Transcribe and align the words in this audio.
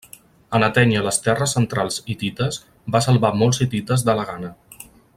En 0.59 0.63
atènyer 0.67 1.03
les 1.07 1.19
terres 1.25 1.53
centrals 1.57 1.99
hitites 2.15 2.59
va 2.97 3.05
salvar 3.09 3.33
molts 3.43 3.63
hitites 3.67 4.09
de 4.09 4.21
la 4.23 4.29
gana. 4.33 4.55